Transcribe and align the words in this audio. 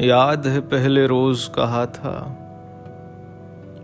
یاد 0.00 0.36
ہے 0.36 0.60
پہلے 0.60 1.06
روز 1.06 1.50
کہا 1.54 1.84
تھا۔ 1.84 2.34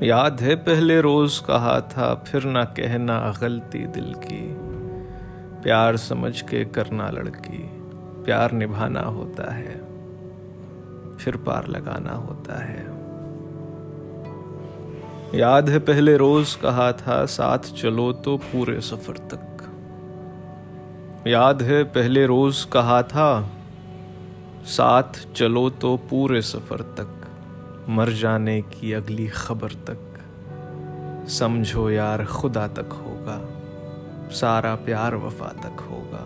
یاد 0.00 0.30
ہے 0.42 0.56
پہلے 0.56 1.00
روز 1.00 1.42
کہا 1.46 1.78
تھا، 1.78 2.14
پھر 2.24 2.46
نہ 2.46 2.58
کہنا 2.74 3.32
غلطی 3.40 3.86
دل 3.86 4.12
کی۔ 4.12 4.56
پیار 5.62 5.96
سمجھ 5.96 6.44
کے 6.44 6.64
کرنا 6.64 7.10
لڑکی، 7.10 7.66
پیار 8.24 8.50
نبھانا 8.52 9.06
ہوتا 9.06 9.58
ہے، 9.58 9.74
پھر 11.18 11.36
پار 11.36 11.62
لگانا 11.62 12.16
ہوتا 12.16 12.68
ہے۔ 12.68 12.84
یاد 15.32 15.62
ہے 15.62 15.78
پہلے 15.78 16.16
روز 16.16 16.56
کہا 16.60 16.90
تھا، 16.90 17.26
ساتھ 17.26 17.66
چلو 17.66 18.12
تو 18.12 18.36
پورے 18.50 18.80
سفر 18.80 19.14
تک۔ 19.28 19.62
یاد 21.24 21.54
ہے 21.54 21.84
پہلے 21.84 22.26
روز 22.26 22.66
کہا 22.66 23.00
تھا 23.00 23.42
ساتھ 24.64 25.18
چلو 25.34 25.68
تو 25.70 25.96
پورے 26.08 26.40
سفر 26.40 26.82
تک، 26.82 27.26
مر 27.88 28.10
جانے 28.10 28.60
کی 28.70 28.94
اگلی 28.94 29.26
خبر 29.26 29.68
تک۔ 29.84 30.18
سمجھو 31.28 31.90
یار، 31.90 32.24
خدا 32.24 32.66
تک 32.66 32.94
ہوگا، 32.98 33.40
سارا 34.30 34.76
پیار 34.84 35.12
وفا 35.12 35.48
تک 35.60 35.80
ہوگا۔ 35.90 36.24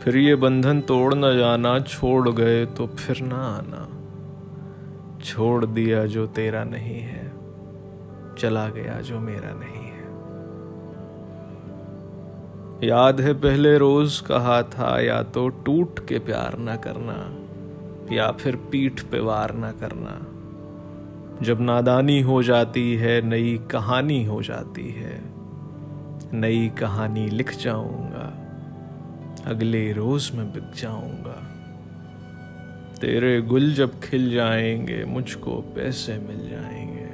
پھر 0.00 0.14
یہ 0.14 0.34
بندھن 0.34 0.80
توڑ 0.80 1.14
نہ 1.14 1.26
جانا، 1.26 1.78
چھوڑ 1.78 2.36
گئے 2.36 2.64
تو 2.74 2.86
پھر 2.86 3.22
نہ 3.22 3.34
آنا۔ 3.34 3.86
چھوڑ 5.22 5.64
دیا 5.64 6.06
جو 6.06 6.26
تیرا 6.26 6.64
نہیں 6.64 7.02
ہے، 7.02 7.28
چلا 8.36 8.68
گیا 8.74 9.00
جو 9.00 9.20
میرا 9.20 9.52
نہیں 9.58 9.83
یاد 12.80 13.12
ہے 13.12 13.32
پہلے 13.32 13.76
روز 13.76 14.22
کہا 14.26 14.60
تھا 14.60 15.00
یا 15.00 15.22
تو 15.22 15.48
ٹوٹ 15.48 16.00
کے 16.06 16.18
پیار 16.18 16.56
نہ 16.56 16.70
کرنا 16.80 17.44
یا 18.10 18.30
پھر 18.32 18.54
پیٹھ 18.70 19.04
پہ 19.10 19.20
وار 19.20 19.50
نہ 19.50 19.66
کرنا۔ 19.78 20.18
جب 21.40 21.60
نادانی 21.60 22.22
ہو 22.22 22.42
جاتی 22.42 23.00
ہے، 23.00 23.20
نئی 23.24 23.58
کہانی 23.68 24.26
ہو 24.26 24.42
جاتی 24.42 24.96
ہے۔ 24.96 25.18
نئی 26.32 26.68
کہانی 26.74 27.26
لکھ 27.26 27.58
جاؤں 27.62 28.12
گا، 28.12 28.30
اگلے 29.44 29.94
روز 29.94 30.30
میں 30.34 30.44
بک 30.44 30.76
جاؤں 30.76 31.24
گا۔ 31.24 31.40
تیرے 33.00 33.40
گل 33.40 33.74
جب 33.74 33.88
کھل 34.00 34.30
جائیں 34.30 34.86
گے، 34.86 35.04
مجھ 35.04 35.38
کو 35.40 35.62
پیسے 35.74 36.18
مل 36.18 36.48
جائیں 36.50 36.94
گے۔ 36.94 37.04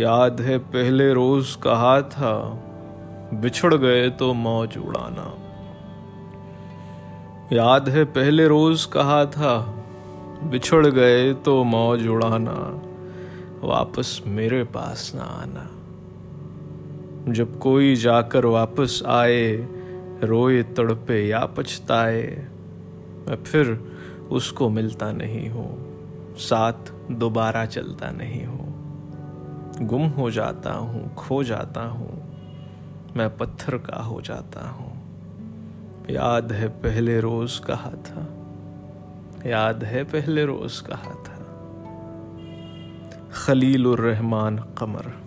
یاد 0.00 0.40
ہے 0.40 0.56
پہلے 0.70 1.12
روز 1.12 1.56
کہا 1.60 2.00
تھا 2.00 2.54
بچھڑ 3.32 3.80
گئے 3.80 4.10
تو 4.10 4.34
موج 4.34 4.78
اڑانا۔ 4.84 5.30
یاد 7.50 7.80
ہے 7.80 8.04
پہلے 8.04 8.46
روز 8.46 8.86
کہا 8.86 9.24
تھا، 9.24 9.64
بچھڑ 10.50 10.86
گئے 10.94 11.32
تو 11.42 11.64
موج 11.64 12.08
اڑانا، 12.08 12.76
واپس 13.62 14.26
میرے 14.26 14.64
پاس 14.72 15.14
نہ 15.14 15.20
آنا۔ 15.20 15.64
جب 17.26 17.46
کوئی 17.58 17.96
جا 17.96 18.22
کر 18.22 18.44
واپس 18.44 19.02
آئے، 19.06 19.66
روئے 20.28 20.62
تڑپے 20.62 21.26
یا 21.26 21.46
پچھتائے، 21.54 22.44
میں 23.26 23.36
پھر 23.44 23.72
اس 24.30 24.52
کو 24.52 24.68
ملتا 24.68 25.12
نہیں 25.12 25.50
ہوں، 25.50 25.76
ساتھ 26.38 26.92
دوبارہ 27.08 27.66
چلتا 27.66 28.10
نہیں 28.10 28.46
ہوں۔ 28.46 28.66
گم 29.84 30.12
ہو 30.16 30.30
جاتا 30.30 30.78
ہوں، 30.78 31.04
کھو 31.16 31.42
جاتا 31.42 31.88
ہوں۔ 31.88 32.35
میں 33.16 33.28
پتھر 33.38 33.76
کا 33.76 34.06
ہو 34.06 34.20
جاتا 34.20 34.70
ہوں۔ 34.70 34.94
یاد 36.08 36.42
ہے 36.42 36.68
پہلے 36.80 37.18
روز 37.18 37.60
کہا 37.66 37.90
تھا۔ 38.04 38.20
یاد 39.44 39.82
ہے 39.82 40.02
پہلے 40.10 40.44
روز 40.44 40.82
کہا 40.82 41.12
تھا۔ 41.24 41.36
خلیل 43.30 43.86
الرحمان 43.86 44.56
قمر۔ 44.74 45.25